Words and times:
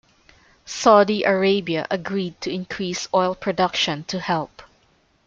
Saudi 0.65 1.23
Arabia 1.25 1.85
agreed 1.91 2.41
to 2.41 2.49
increase 2.51 3.07
oil 3.13 3.35
production 3.35 4.03
to 4.05 4.19
help. 4.19 4.63